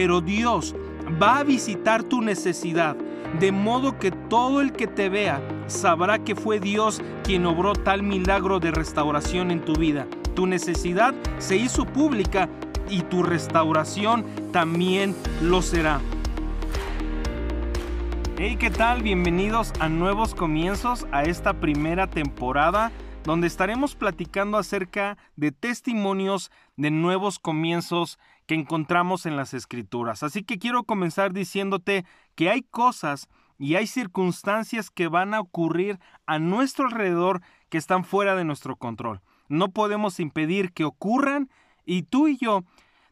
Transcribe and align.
pero 0.00 0.22
Dios 0.22 0.74
va 1.22 1.40
a 1.40 1.44
visitar 1.44 2.02
tu 2.02 2.22
necesidad, 2.22 2.96
de 3.38 3.52
modo 3.52 3.98
que 3.98 4.10
todo 4.10 4.62
el 4.62 4.72
que 4.72 4.86
te 4.86 5.10
vea 5.10 5.42
sabrá 5.66 6.20
que 6.20 6.34
fue 6.34 6.58
Dios 6.58 7.02
quien 7.22 7.44
obró 7.44 7.74
tal 7.74 8.02
milagro 8.02 8.60
de 8.60 8.70
restauración 8.70 9.50
en 9.50 9.62
tu 9.62 9.74
vida. 9.74 10.06
Tu 10.34 10.46
necesidad 10.46 11.14
se 11.36 11.58
hizo 11.58 11.84
pública 11.84 12.48
y 12.88 13.02
tu 13.02 13.22
restauración 13.22 14.24
también 14.52 15.14
lo 15.42 15.60
será. 15.60 16.00
Hey, 18.38 18.56
¿qué 18.58 18.70
tal? 18.70 19.02
Bienvenidos 19.02 19.70
a 19.80 19.90
nuevos 19.90 20.34
comienzos 20.34 21.06
a 21.12 21.24
esta 21.24 21.60
primera 21.60 22.06
temporada 22.06 22.90
donde 23.24 23.46
estaremos 23.46 23.94
platicando 23.94 24.56
acerca 24.56 25.18
de 25.36 25.52
testimonios 25.52 26.50
de 26.78 26.90
nuevos 26.90 27.38
comienzos 27.38 28.18
que 28.50 28.56
encontramos 28.56 29.26
en 29.26 29.36
las 29.36 29.54
escrituras. 29.54 30.24
Así 30.24 30.42
que 30.42 30.58
quiero 30.58 30.82
comenzar 30.82 31.32
diciéndote 31.32 32.04
que 32.34 32.50
hay 32.50 32.62
cosas 32.62 33.28
y 33.58 33.76
hay 33.76 33.86
circunstancias 33.86 34.90
que 34.90 35.06
van 35.06 35.34
a 35.34 35.40
ocurrir 35.40 36.00
a 36.26 36.40
nuestro 36.40 36.86
alrededor 36.86 37.42
que 37.68 37.78
están 37.78 38.02
fuera 38.02 38.34
de 38.34 38.42
nuestro 38.42 38.74
control. 38.74 39.20
No 39.48 39.68
podemos 39.68 40.18
impedir 40.18 40.72
que 40.72 40.84
ocurran 40.84 41.48
y 41.86 42.02
tú 42.02 42.26
y 42.26 42.38
yo 42.38 42.64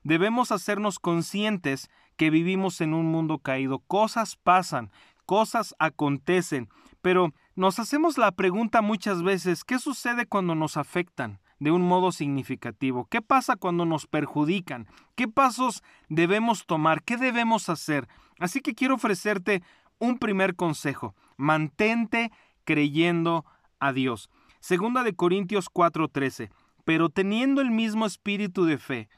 debemos 0.02 0.50
hacernos 0.50 0.98
conscientes 0.98 1.88
que 2.16 2.30
vivimos 2.30 2.80
en 2.80 2.92
un 2.92 3.06
mundo 3.06 3.38
caído. 3.38 3.78
Cosas 3.78 4.34
pasan, 4.34 4.90
cosas 5.24 5.72
acontecen, 5.78 6.68
pero 7.00 7.32
nos 7.54 7.78
hacemos 7.78 8.18
la 8.18 8.32
pregunta 8.32 8.82
muchas 8.82 9.22
veces, 9.22 9.62
¿qué 9.62 9.78
sucede 9.78 10.26
cuando 10.26 10.56
nos 10.56 10.76
afectan? 10.76 11.38
De 11.58 11.70
un 11.70 11.82
modo 11.82 12.12
significativo? 12.12 13.06
¿Qué 13.10 13.22
pasa 13.22 13.56
cuando 13.56 13.84
nos 13.84 14.06
perjudican? 14.06 14.86
¿Qué 15.14 15.28
pasos 15.28 15.82
debemos 16.08 16.66
tomar? 16.66 17.02
¿Qué 17.02 17.16
debemos 17.16 17.68
hacer? 17.68 18.08
Así 18.38 18.60
que 18.60 18.74
quiero 18.74 18.94
ofrecerte 18.94 19.62
un 19.98 20.18
primer 20.18 20.54
consejo. 20.54 21.14
Mantente 21.36 22.30
creyendo 22.64 23.44
a 23.80 23.92
Dios. 23.92 24.30
Segunda 24.60 25.02
de 25.02 25.14
Corintios 25.14 25.68
4:13. 25.70 26.50
Pero 26.84 27.10
teniendo 27.10 27.60
el 27.60 27.70
mismo 27.70 28.06
espíritu 28.06 28.64
de 28.64 28.78
fe, 28.78 29.08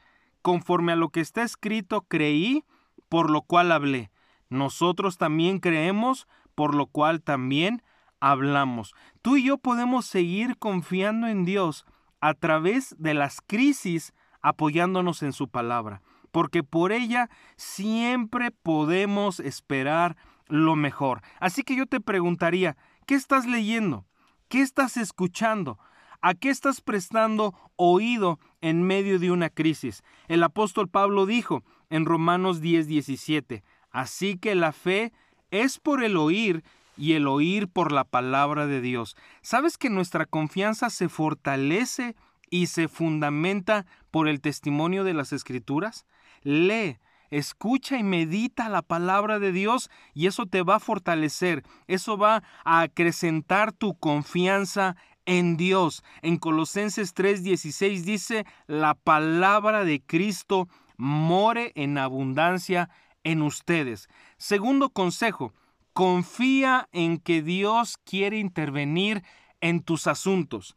conforme 0.41 0.91
a 0.91 0.95
lo 0.97 1.09
que 1.09 1.21
está 1.21 1.43
escrito, 1.43 2.01
creí, 2.01 2.65
por 3.07 3.29
lo 3.29 3.43
cual 3.43 3.71
hablé. 3.71 4.11
Nosotros 4.49 5.17
también 5.17 5.59
creemos, 5.59 6.27
por 6.55 6.75
lo 6.75 6.87
cual 6.87 7.21
también 7.21 7.81
hablamos. 8.19 8.93
Tú 9.21 9.37
y 9.37 9.43
yo 9.43 9.57
podemos 9.57 10.05
seguir 10.05 10.57
confiando 10.57 11.27
en 11.27 11.45
Dios 11.45 11.85
a 12.21 12.33
través 12.33 12.95
de 12.97 13.13
las 13.13 13.41
crisis 13.41 14.13
apoyándonos 14.41 15.23
en 15.23 15.33
su 15.33 15.49
palabra, 15.49 16.01
porque 16.31 16.63
por 16.63 16.91
ella 16.91 17.29
siempre 17.57 18.51
podemos 18.51 19.39
esperar 19.39 20.15
lo 20.47 20.75
mejor. 20.75 21.21
Así 21.39 21.63
que 21.63 21.75
yo 21.75 21.85
te 21.85 21.99
preguntaría, 21.99 22.77
¿qué 23.05 23.15
estás 23.15 23.45
leyendo? 23.45 24.05
¿Qué 24.47 24.61
estás 24.61 24.97
escuchando? 24.97 25.79
¿A 26.21 26.35
qué 26.35 26.49
estás 26.49 26.81
prestando 26.81 27.55
oído 27.75 28.39
en 28.61 28.83
medio 28.83 29.17
de 29.17 29.31
una 29.31 29.49
crisis? 29.49 30.03
El 30.27 30.43
apóstol 30.43 30.87
Pablo 30.87 31.25
dijo 31.25 31.63
en 31.89 32.05
Romanos 32.05 32.61
10:17, 32.61 33.63
así 33.89 34.37
que 34.37 34.53
la 34.53 34.71
fe 34.71 35.13
es 35.49 35.79
por 35.79 36.03
el 36.03 36.17
oír 36.17 36.63
y 36.97 37.13
el 37.13 37.27
oír 37.27 37.67
por 37.67 37.91
la 37.91 38.03
palabra 38.03 38.67
de 38.67 38.81
Dios. 38.81 39.15
¿Sabes 39.41 39.77
que 39.77 39.89
nuestra 39.89 40.25
confianza 40.25 40.89
se 40.89 41.09
fortalece 41.09 42.15
y 42.49 42.67
se 42.67 42.87
fundamenta 42.87 43.85
por 44.11 44.27
el 44.27 44.41
testimonio 44.41 45.03
de 45.03 45.13
las 45.13 45.33
escrituras? 45.33 46.05
Lee, 46.43 46.99
escucha 47.29 47.97
y 47.97 48.03
medita 48.03 48.69
la 48.69 48.81
palabra 48.81 49.39
de 49.39 49.51
Dios 49.51 49.89
y 50.13 50.27
eso 50.27 50.45
te 50.45 50.61
va 50.61 50.75
a 50.75 50.79
fortalecer, 50.79 51.63
eso 51.87 52.17
va 52.17 52.43
a 52.65 52.81
acrecentar 52.81 53.71
tu 53.71 53.95
confianza 53.97 54.95
en 55.25 55.55
Dios. 55.57 56.03
En 56.21 56.37
Colosenses 56.37 57.15
3:16 57.15 58.03
dice, 58.03 58.45
la 58.67 58.95
palabra 58.95 59.85
de 59.85 60.01
Cristo 60.01 60.67
more 60.97 61.71
en 61.75 61.97
abundancia 61.97 62.89
en 63.23 63.41
ustedes. 63.41 64.09
Segundo 64.37 64.89
consejo, 64.89 65.53
confía 65.93 66.87
en 66.91 67.17
que 67.17 67.41
Dios 67.41 67.97
quiere 68.03 68.39
intervenir 68.39 69.23
en 69.59 69.81
tus 69.81 70.07
asuntos. 70.07 70.75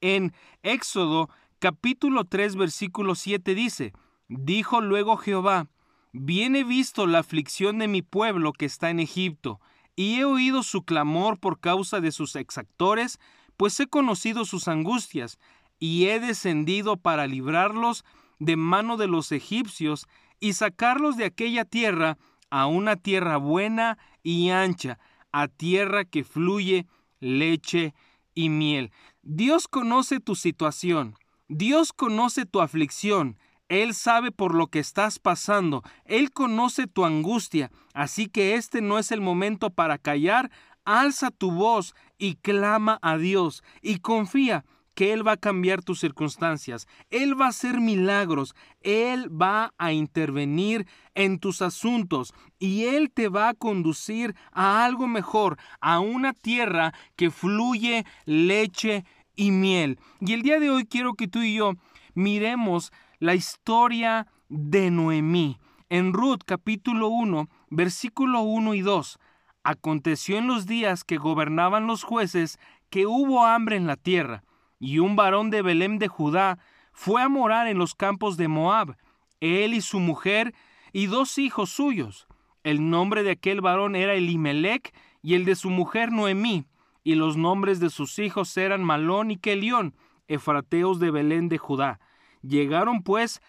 En 0.00 0.32
Éxodo 0.62 1.28
capítulo 1.58 2.24
3 2.24 2.56
versículo 2.56 3.14
7 3.14 3.54
dice, 3.54 3.92
dijo 4.28 4.80
luego 4.80 5.16
Jehová, 5.16 5.68
bien 6.12 6.56
he 6.56 6.64
visto 6.64 7.06
la 7.06 7.18
aflicción 7.18 7.78
de 7.78 7.88
mi 7.88 8.02
pueblo 8.02 8.52
que 8.52 8.66
está 8.66 8.90
en 8.90 9.00
Egipto, 9.00 9.60
y 9.96 10.16
he 10.16 10.24
oído 10.24 10.62
su 10.62 10.82
clamor 10.82 11.38
por 11.38 11.60
causa 11.60 12.00
de 12.00 12.12
sus 12.12 12.36
exactores, 12.36 13.18
pues 13.56 13.78
he 13.80 13.86
conocido 13.86 14.44
sus 14.44 14.68
angustias, 14.68 15.38
y 15.78 16.06
he 16.06 16.20
descendido 16.20 16.96
para 16.96 17.26
librarlos 17.26 18.04
de 18.38 18.56
mano 18.56 18.96
de 18.96 19.08
los 19.08 19.32
egipcios 19.32 20.06
y 20.38 20.54
sacarlos 20.54 21.16
de 21.16 21.26
aquella 21.26 21.64
tierra 21.64 22.16
a 22.50 22.66
una 22.66 22.96
tierra 22.96 23.36
buena 23.36 23.98
y 24.22 24.50
ancha, 24.50 24.98
a 25.32 25.48
tierra 25.48 26.04
que 26.04 26.24
fluye 26.24 26.86
leche 27.20 27.94
y 28.34 28.48
miel. 28.48 28.92
Dios 29.22 29.68
conoce 29.68 30.20
tu 30.20 30.34
situación, 30.34 31.16
Dios 31.48 31.92
conoce 31.92 32.46
tu 32.46 32.60
aflicción, 32.60 33.38
Él 33.68 33.94
sabe 33.94 34.32
por 34.32 34.54
lo 34.54 34.66
que 34.68 34.78
estás 34.78 35.18
pasando, 35.18 35.82
Él 36.04 36.32
conoce 36.32 36.86
tu 36.86 37.04
angustia, 37.04 37.70
así 37.94 38.26
que 38.26 38.54
este 38.54 38.80
no 38.80 38.98
es 38.98 39.12
el 39.12 39.20
momento 39.20 39.70
para 39.70 39.98
callar, 39.98 40.50
alza 40.84 41.30
tu 41.30 41.50
voz 41.50 41.94
y 42.18 42.36
clama 42.36 42.98
a 43.02 43.16
Dios 43.16 43.62
y 43.82 43.98
confía 43.98 44.64
que 45.00 45.14
Él 45.14 45.26
va 45.26 45.32
a 45.32 45.36
cambiar 45.38 45.80
tus 45.80 45.98
circunstancias, 45.98 46.86
Él 47.08 47.40
va 47.40 47.46
a 47.46 47.48
hacer 47.48 47.80
milagros, 47.80 48.54
Él 48.82 49.30
va 49.30 49.72
a 49.78 49.94
intervenir 49.94 50.86
en 51.14 51.38
tus 51.38 51.62
asuntos 51.62 52.34
y 52.58 52.84
Él 52.84 53.10
te 53.10 53.30
va 53.30 53.48
a 53.48 53.54
conducir 53.54 54.34
a 54.52 54.84
algo 54.84 55.08
mejor, 55.08 55.56
a 55.80 56.00
una 56.00 56.34
tierra 56.34 56.92
que 57.16 57.30
fluye 57.30 58.04
leche 58.26 59.06
y 59.34 59.52
miel. 59.52 59.98
Y 60.20 60.34
el 60.34 60.42
día 60.42 60.60
de 60.60 60.68
hoy 60.68 60.84
quiero 60.84 61.14
que 61.14 61.28
tú 61.28 61.40
y 61.40 61.54
yo 61.54 61.76
miremos 62.12 62.92
la 63.20 63.34
historia 63.34 64.26
de 64.50 64.90
Noemí. 64.90 65.56
En 65.88 66.12
Ruth 66.12 66.42
capítulo 66.44 67.08
1, 67.08 67.48
versículo 67.70 68.42
1 68.42 68.74
y 68.74 68.82
2. 68.82 69.18
Aconteció 69.64 70.36
en 70.36 70.46
los 70.46 70.66
días 70.66 71.04
que 71.04 71.16
gobernaban 71.16 71.86
los 71.86 72.02
jueces 72.02 72.58
que 72.90 73.06
hubo 73.06 73.46
hambre 73.46 73.76
en 73.76 73.86
la 73.86 73.96
tierra 73.96 74.44
y 74.80 74.98
un 74.98 75.14
varón 75.14 75.50
de 75.50 75.62
Belén 75.62 75.98
de 75.98 76.08
Judá 76.08 76.58
fue 76.92 77.22
a 77.22 77.28
morar 77.28 77.68
en 77.68 77.78
los 77.78 77.94
campos 77.94 78.36
de 78.36 78.48
Moab, 78.48 78.96
él 79.40 79.74
y 79.74 79.82
su 79.82 80.00
mujer 80.00 80.54
y 80.92 81.06
dos 81.06 81.38
hijos 81.38 81.70
suyos. 81.70 82.26
El 82.64 82.90
nombre 82.90 83.22
de 83.22 83.30
aquel 83.30 83.60
varón 83.60 83.94
era 83.94 84.14
Elimelech 84.14 84.92
y 85.22 85.34
el 85.34 85.44
de 85.44 85.54
su 85.54 85.70
mujer 85.70 86.10
Noemí, 86.10 86.66
y 87.04 87.14
los 87.14 87.36
nombres 87.36 87.78
de 87.78 87.90
sus 87.90 88.18
hijos 88.18 88.56
eran 88.56 88.82
Malón 88.82 89.30
y 89.30 89.36
Kelión, 89.36 89.94
efrateos 90.28 90.98
de 90.98 91.10
Belén 91.10 91.48
de 91.48 91.58
Judá. 91.58 92.00
Llegaron 92.42 93.02
pues 93.02 93.40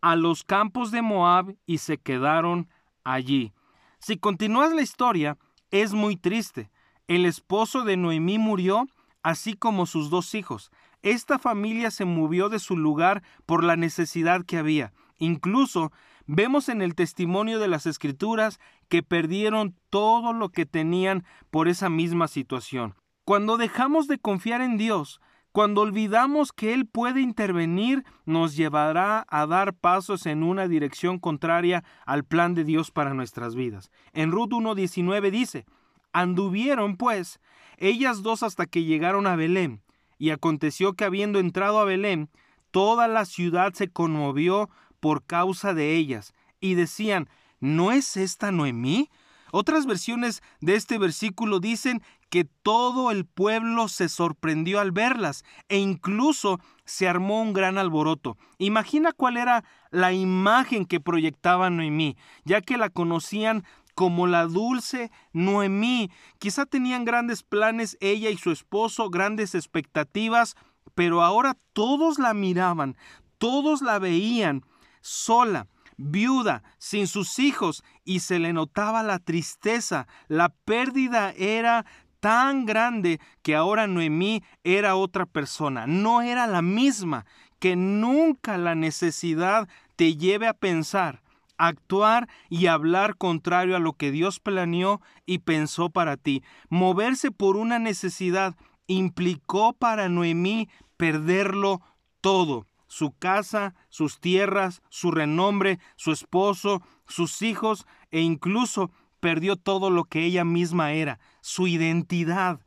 a 0.00 0.16
los 0.16 0.44
campos 0.44 0.90
de 0.90 1.02
Moab 1.02 1.54
y 1.66 1.78
se 1.78 1.98
quedaron 1.98 2.68
allí. 3.04 3.52
Si 3.98 4.16
continúas 4.16 4.72
la 4.72 4.82
historia, 4.82 5.36
es 5.70 5.92
muy 5.92 6.16
triste. 6.16 6.70
El 7.06 7.26
esposo 7.26 7.84
de 7.84 7.96
Noemí 7.96 8.38
murió 8.38 8.86
así 9.22 9.54
como 9.54 9.86
sus 9.86 10.10
dos 10.10 10.34
hijos. 10.34 10.70
Esta 11.02 11.38
familia 11.38 11.90
se 11.90 12.04
movió 12.04 12.48
de 12.48 12.58
su 12.58 12.76
lugar 12.76 13.22
por 13.46 13.64
la 13.64 13.76
necesidad 13.76 14.44
que 14.44 14.58
había. 14.58 14.92
Incluso 15.18 15.92
vemos 16.26 16.68
en 16.68 16.82
el 16.82 16.94
testimonio 16.94 17.58
de 17.58 17.68
las 17.68 17.86
escrituras 17.86 18.60
que 18.88 19.02
perdieron 19.02 19.74
todo 19.88 20.32
lo 20.32 20.50
que 20.50 20.66
tenían 20.66 21.24
por 21.50 21.68
esa 21.68 21.88
misma 21.88 22.28
situación. 22.28 22.94
Cuando 23.24 23.56
dejamos 23.56 24.08
de 24.08 24.18
confiar 24.18 24.60
en 24.60 24.76
Dios, 24.76 25.20
cuando 25.52 25.80
olvidamos 25.80 26.52
que 26.52 26.72
Él 26.74 26.86
puede 26.86 27.20
intervenir, 27.20 28.04
nos 28.24 28.54
llevará 28.54 29.26
a 29.28 29.46
dar 29.46 29.74
pasos 29.74 30.26
en 30.26 30.44
una 30.44 30.68
dirección 30.68 31.18
contraria 31.18 31.82
al 32.06 32.24
plan 32.24 32.54
de 32.54 32.62
Dios 32.62 32.92
para 32.92 33.14
nuestras 33.14 33.56
vidas. 33.56 33.90
En 34.12 34.30
Ruth 34.30 34.50
1.19 34.50 35.30
dice, 35.30 35.66
Anduvieron, 36.12 36.96
pues, 36.96 37.40
ellas 37.76 38.22
dos 38.22 38.42
hasta 38.42 38.66
que 38.66 38.84
llegaron 38.84 39.26
a 39.26 39.36
Belén. 39.36 39.82
Y 40.18 40.30
aconteció 40.30 40.92
que 40.92 41.04
habiendo 41.04 41.38
entrado 41.38 41.80
a 41.80 41.84
Belén, 41.84 42.30
toda 42.70 43.08
la 43.08 43.24
ciudad 43.24 43.72
se 43.72 43.88
conmovió 43.88 44.68
por 45.00 45.24
causa 45.24 45.72
de 45.74 45.94
ellas, 45.94 46.34
y 46.60 46.74
decían, 46.74 47.28
¿no 47.58 47.90
es 47.90 48.16
esta 48.16 48.52
Noemí? 48.52 49.08
Otras 49.52 49.86
versiones 49.86 50.42
de 50.60 50.76
este 50.76 50.98
versículo 50.98 51.58
dicen 51.58 52.02
que 52.28 52.44
todo 52.44 53.10
el 53.10 53.24
pueblo 53.24 53.88
se 53.88 54.08
sorprendió 54.08 54.78
al 54.78 54.92
verlas 54.92 55.44
e 55.68 55.78
incluso 55.78 56.60
se 56.84 57.08
armó 57.08 57.42
un 57.42 57.52
gran 57.52 57.76
alboroto. 57.76 58.36
Imagina 58.58 59.12
cuál 59.12 59.36
era 59.36 59.64
la 59.90 60.12
imagen 60.12 60.84
que 60.84 61.00
proyectaba 61.00 61.70
Noemí, 61.70 62.16
ya 62.44 62.60
que 62.60 62.76
la 62.76 62.90
conocían 62.90 63.64
como 64.00 64.26
la 64.26 64.46
dulce 64.46 65.10
Noemí. 65.34 66.10
Quizá 66.38 66.64
tenían 66.64 67.04
grandes 67.04 67.42
planes 67.42 67.98
ella 68.00 68.30
y 68.30 68.38
su 68.38 68.50
esposo, 68.50 69.10
grandes 69.10 69.54
expectativas, 69.54 70.56
pero 70.94 71.22
ahora 71.22 71.54
todos 71.74 72.18
la 72.18 72.32
miraban, 72.32 72.96
todos 73.36 73.82
la 73.82 73.98
veían 73.98 74.64
sola, 75.02 75.66
viuda, 75.98 76.62
sin 76.78 77.08
sus 77.08 77.38
hijos, 77.38 77.84
y 78.02 78.20
se 78.20 78.38
le 78.38 78.54
notaba 78.54 79.02
la 79.02 79.18
tristeza. 79.18 80.06
La 80.28 80.48
pérdida 80.48 81.32
era 81.36 81.84
tan 82.20 82.64
grande 82.64 83.20
que 83.42 83.54
ahora 83.54 83.86
Noemí 83.86 84.42
era 84.64 84.96
otra 84.96 85.26
persona, 85.26 85.86
no 85.86 86.22
era 86.22 86.46
la 86.46 86.62
misma, 86.62 87.26
que 87.58 87.76
nunca 87.76 88.56
la 88.56 88.74
necesidad 88.74 89.68
te 89.96 90.16
lleve 90.16 90.46
a 90.46 90.54
pensar, 90.54 91.20
actuar 91.66 92.28
y 92.48 92.66
hablar 92.66 93.16
contrario 93.16 93.76
a 93.76 93.80
lo 93.80 93.92
que 93.92 94.10
Dios 94.10 94.40
planeó 94.40 95.00
y 95.26 95.38
pensó 95.38 95.90
para 95.90 96.16
ti. 96.16 96.42
Moverse 96.68 97.30
por 97.30 97.56
una 97.56 97.78
necesidad 97.78 98.56
implicó 98.86 99.72
para 99.72 100.08
Noemí 100.08 100.68
perderlo 100.96 101.80
todo 102.20 102.66
su 102.90 103.12
casa, 103.12 103.74
sus 103.88 104.18
tierras, 104.18 104.82
su 104.88 105.12
renombre, 105.12 105.78
su 105.94 106.10
esposo, 106.10 106.82
sus 107.06 107.40
hijos 107.40 107.86
e 108.10 108.20
incluso 108.20 108.90
perdió 109.20 109.54
todo 109.54 109.90
lo 109.90 110.04
que 110.04 110.24
ella 110.24 110.44
misma 110.44 110.92
era, 110.92 111.20
su 111.40 111.68
identidad. 111.68 112.60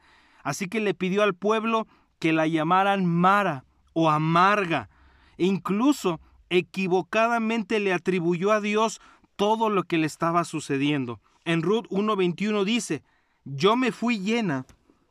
Así 0.44 0.68
que 0.68 0.80
le 0.80 0.94
pidió 0.94 1.24
al 1.24 1.34
pueblo 1.34 1.88
que 2.20 2.32
la 2.32 2.48
llamaran 2.48 3.06
Mara 3.06 3.66
o 3.92 4.10
Amarga. 4.10 4.90
E 5.38 5.46
incluso 5.46 6.22
equivocadamente 6.54 7.80
le 7.80 7.94
atribuyó 7.94 8.52
a 8.52 8.62
Dios 8.62 9.02
todo 9.36 9.70
lo 9.70 9.84
que 9.84 9.98
le 9.98 10.06
estaba 10.06 10.44
sucediendo. 10.44 11.20
En 11.46 11.62
Ruth 11.62 11.88
1.21 11.90 12.64
dice, 12.64 13.04
yo 13.44 13.76
me 13.76 13.92
fui 13.92 14.20
llena, 14.20 14.66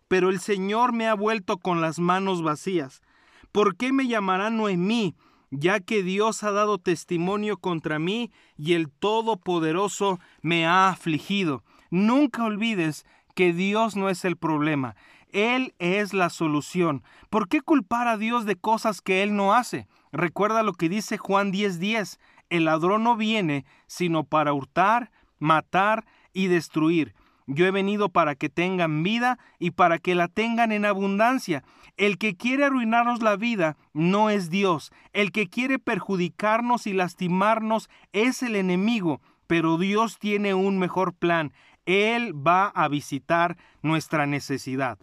pero 0.09 0.31
el 0.31 0.41
Señor 0.41 0.93
me 0.93 1.09
ha 1.09 1.15
vuelto 1.15 1.59
con 1.59 1.81
las 1.81 1.99
manos 1.99 2.43
vacías. 2.43 3.03
¿Por 3.51 3.77
qué 3.77 3.93
me 3.93 4.07
llamará 4.07 4.51
Noemí? 4.51 5.15
ya 5.53 5.81
que 5.81 6.03
Dios 6.03 6.43
ha 6.45 6.51
dado 6.51 6.79
testimonio 6.79 7.59
contra 7.59 7.99
mí 7.99 8.33
y 8.57 8.73
el 8.73 8.91
Todopoderoso 8.91 10.19
me 10.41 10.67
ha 10.67 10.89
afligido. 10.89 11.63
Nunca 11.91 12.43
olvides 12.45 13.05
que 13.35 13.53
Dios 13.53 13.95
no 13.95 14.09
es 14.09 14.25
el 14.25 14.37
problema, 14.37 14.97
Él 15.29 15.75
es 15.79 16.15
la 16.15 16.31
solución. 16.31 17.05
¿Por 17.29 17.49
qué 17.49 17.61
culpar 17.61 18.09
a 18.09 18.17
Dios 18.17 18.47
de 18.47 18.57
cosas 18.57 19.03
que 19.03 19.23
Él 19.23 19.37
no 19.37 19.53
hace? 19.53 19.87
Recuerda 20.13 20.63
lo 20.63 20.75
que 20.75 20.89
dice 20.89 21.17
Juan 21.17 21.51
10:10, 21.51 22.19
el 22.51 22.67
ladrón 22.67 23.03
no 23.03 23.17
viene 23.17 23.65
sino 23.87 24.25
para 24.25 24.53
hurtar, 24.53 25.11
matar 25.39 26.05
y 26.35 26.47
destruir. 26.47 27.15
Yo 27.47 27.67
he 27.67 27.71
venido 27.71 28.09
para 28.11 28.35
que 28.35 28.49
tengan 28.49 29.03
vida 29.03 29.39
y 29.59 29.73
para 29.73 29.99
que 29.99 30.15
la 30.15 30.29
tengan 30.29 30.71
en 30.71 30.85
abundancia. 30.85 31.65
El 31.97 32.19
que 32.19 32.37
quiere 32.37 32.65
arruinarnos 32.65 33.21
la 33.21 33.37
vida 33.37 33.77
no 33.93 34.31
es 34.31 34.49
Dios. 34.49 34.93
El 35.13 35.33
que 35.33 35.49
quiere 35.49 35.79
perjudicarnos 35.79 36.87
y 36.87 36.93
lastimarnos 36.93 37.91
es 38.13 38.43
el 38.43 38.55
enemigo. 38.55 39.21
Pero 39.47 39.77
Dios 39.77 40.19
tiene 40.19 40.55
un 40.55 40.79
mejor 40.79 41.15
plan. 41.15 41.53
Él 41.85 42.33
va 42.35 42.69
a 42.69 42.89
visitar 42.89 43.57
nuestra 43.83 44.27
necesidad. 44.27 44.99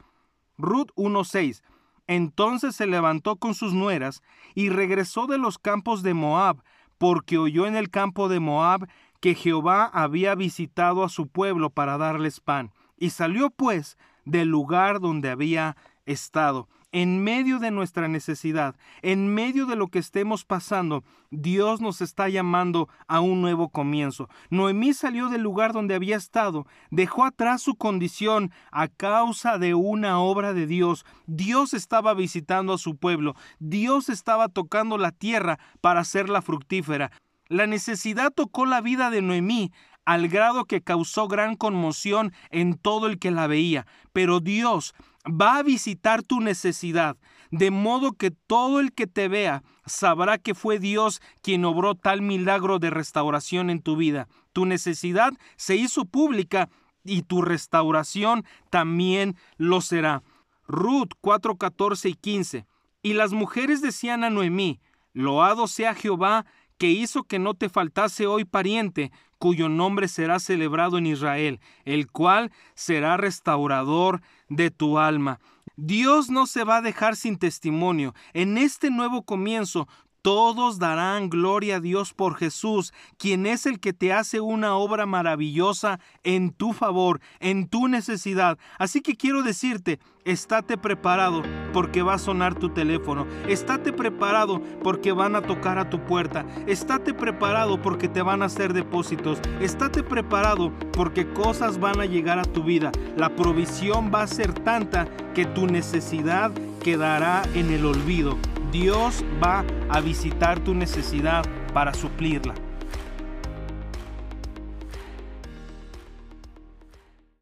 Ruth 0.57 0.89
1.6 0.95 1.61
Entonces 2.09 2.75
se 2.75 2.88
levantó 2.88 3.35
con 3.35 3.53
sus 3.53 3.75
nueras 3.75 4.23
y 4.56 4.69
regresó 4.69 5.27
de 5.27 5.38
los 5.38 5.59
campos 5.59 6.01
de 6.01 6.15
Moab, 6.15 6.63
porque 6.97 7.38
oyó 7.38 7.67
en 7.67 7.75
el 7.75 7.91
campo 7.91 8.29
de 8.29 8.39
Moab 8.39 8.88
que 9.19 9.35
Jehová 9.35 9.85
había 9.85 10.33
visitado 10.33 11.03
a 11.03 11.09
su 11.09 11.27
pueblo 11.27 11.69
para 11.69 12.00
darles 12.00 12.39
pan. 12.39 12.71
Y 12.97 13.11
salió 13.11 13.51
pues 13.51 13.95
del 14.25 14.47
lugar 14.47 15.01
donde 15.01 15.29
había 15.29 15.77
estado. 16.07 16.67
En 16.91 17.24
medio 17.24 17.59
de 17.59 17.69
nuestra 17.69 18.07
necesidad, 18.07 18.75
en 19.03 19.31
medio 19.31 19.68
de 19.68 19.75
lo 19.75 19.89
que 19.89 20.00
estemos 20.00 20.44
pasando, 20.44 21.03
Dios 21.30 21.81
nos 21.81 22.01
está 22.01 22.30
llamando 22.30 22.89
a 23.07 23.19
un 23.19 23.41
nuevo 23.41 23.69
comienzo. 23.69 24.27
Noemí 24.50 24.94
salió 24.94 25.30
del 25.30 25.44
lugar 25.44 25.71
donde 25.71 25.94
había 25.94 26.15
estado, 26.18 26.65
dejó 26.89 27.25
atrás 27.25 27.62
su 27.62 27.75
condición 27.75 28.51
a 28.71 28.88
causa 28.88 29.59
de 29.59 29.75
una 29.75 30.19
obra 30.19 30.53
de 30.53 30.65
Dios. 30.65 31.06
Dios 31.27 31.75
estaba 31.75 32.15
visitando 32.15 32.74
a 32.74 32.80
su 32.80 32.97
pueblo, 32.97 33.35
Dios 33.59 34.09
estaba 34.09 34.50
tocando 34.50 34.97
la 34.97 35.12
tierra 35.12 35.59
para 35.81 36.00
hacerla 36.00 36.42
fructífera. 36.42 37.12
La 37.50 37.68
necesidad 37.68 38.31
tocó 38.31 38.65
la 38.65 38.81
vida 38.81 39.12
de 39.12 39.21
Noemí 39.21 39.71
al 40.06 40.27
grado 40.27 40.65
que 40.65 40.81
causó 40.81 41.27
gran 41.27 41.56
conmoción 41.56 42.33
en 42.50 42.80
todo 42.80 43.06
el 43.06 43.19
que 43.19 43.30
la 43.30 43.45
veía. 43.45 43.85
Pero 44.12 44.39
Dios 44.39 44.95
va 45.25 45.57
a 45.57 45.63
visitar 45.63 46.24
tu 46.24 46.39
necesidad, 46.39 47.18
de 47.51 47.71
modo 47.71 48.13
que 48.13 48.31
todo 48.31 48.80
el 48.80 48.94
que 48.94 49.07
te 49.07 49.27
vea 49.27 49.63
sabrá 49.86 50.38
que 50.38 50.56
fue 50.56 50.80
Dios 50.80 51.21
quien 51.42 51.66
obró 51.66 51.95
tal 51.95 52.21
milagro 52.21 52.80
de 52.80 52.89
restauración 52.89 53.69
en 53.69 53.81
tu 53.81 53.95
vida. 53.95 54.27
Tu 54.54 54.66
necesidad 54.66 55.33
se 55.56 55.75
hizo 55.75 56.06
pública 56.06 56.69
y 57.04 57.24
tu 57.24 57.42
restauración 57.42 58.45
también 58.69 59.36
lo 59.57 59.81
será. 59.81 60.24
Ruth 60.68 61.12
4, 61.21 61.56
14 61.56 62.10
y 62.10 62.13
15. 62.13 62.66
Y 63.01 63.13
las 63.13 63.31
mujeres 63.31 63.81
decían 63.81 64.24
a 64.24 64.30
Noemí, 64.30 64.80
Loado 65.13 65.68
sea 65.68 65.95
Jehová 65.95 66.45
que 66.80 66.90
hizo 66.90 67.24
que 67.24 67.38
no 67.38 67.54
te 67.54 67.70
faltase 67.70 68.26
hoy 68.26 68.46
pariente, 68.46 69.12
cuyo 69.38 69.70
nombre 69.70 70.08
será 70.08 70.40
celebrado 70.40 70.98
en 70.98 71.06
Israel, 71.06 71.60
el 71.86 72.08
cual 72.10 72.52
será 72.74 73.18
restaurador 73.18 74.22
de 74.48 74.72
tu 74.72 74.98
alma. 74.98 75.40
Dios 75.76 76.30
no 76.30 76.48
se 76.48 76.64
va 76.64 76.78
a 76.78 76.81
dejar 76.81 77.16
sin 77.16 77.38
testimonio. 77.38 78.16
En 78.34 78.58
este 78.58 78.90
nuevo 78.90 79.24
comienzo, 79.24 79.88
todos 80.21 80.80
darán 80.80 81.30
gloria 81.30 81.77
a 81.77 81.80
Dios 81.80 82.13
por 82.13 82.36
Jesús, 82.36 82.94
quien 83.18 83.45
es 83.45 83.66
el 83.66 83.80
que 83.80 83.94
te 83.94 84.13
hace 84.13 84.39
una 84.39 84.75
obra 84.75 85.06
maravillosa 85.06 86.00
en 86.24 86.51
tu 86.51 86.74
favor, 86.74 87.21
en 87.39 87.68
tu 87.68 87.88
necesidad. 87.88 88.57
Así 88.77 89.01
que 89.01 89.16
quiero 89.16 89.44
decirte, 89.44 90.00
estate 90.25 90.77
preparado 90.77 91.44
porque 91.74 92.01
va 92.01 92.16
a 92.16 92.19
sonar 92.19 92.56
tu 92.56 92.69
teléfono. 92.69 93.25
Estate 93.48 93.94
preparado 93.94 94.62
porque 94.83 95.12
van 95.12 95.36
a 95.36 95.42
tocar 95.42 95.77
a 95.77 95.89
tu 95.89 96.04
puerta. 96.06 96.45
Estate 96.68 97.13
preparado 97.13 97.81
porque 97.81 98.07
te 98.07 98.21
van 98.21 98.42
a 98.42 98.45
hacer 98.45 98.74
depósitos. 98.74 99.39
Estate 99.62 100.04
preparado 100.04 100.71
porque 100.92 101.31
cosas 101.33 101.80
van 101.80 101.99
a 101.99 102.06
llegar 102.06 102.40
a 102.40 102.44
tu 102.44 102.64
vida. 102.64 102.92
La 103.16 103.35
provisión 103.35 104.11
va 104.14 104.23
a 104.23 104.28
ser 104.28 104.54
tanta 104.54 105.07
que 105.33 105.45
tu 105.45 105.68
necesidad 105.68 106.52
quedará 106.83 107.44
en 107.54 107.71
el 107.71 107.85
olvido. 107.85 108.38
Dios 108.71 109.23
va 109.44 109.66
a 109.90 109.99
visitar 109.99 110.59
tu 110.64 110.76
necesidad 110.76 111.44
para 111.73 111.94
suplirla. 111.94 112.54